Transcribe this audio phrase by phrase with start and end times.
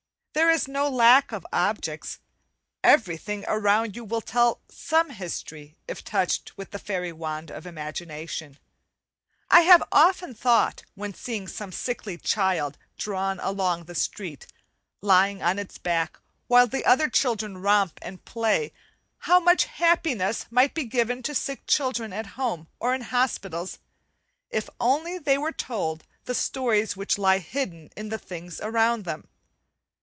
[0.33, 2.19] There is no lack of objects,
[2.85, 8.57] everything around you will tell some history if touched with the fairy wand of imagination.
[9.49, 14.47] I have often thought, when seeing some sickly child drawn along the street,
[15.01, 18.71] lying on its back while other children romp and play,
[19.19, 23.79] how much happiness might be given to sick children at home or in hospitals,
[24.49, 29.27] if only they were told the stories which lie hidden in the things around them.